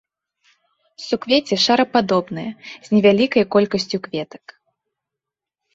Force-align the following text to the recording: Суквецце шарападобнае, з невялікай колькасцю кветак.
Суквецце 1.07 1.55
шарападобнае, 1.65 2.49
з 2.89 2.97
невялікай 2.97 3.43
колькасцю 3.59 3.97
кветак. 4.09 4.45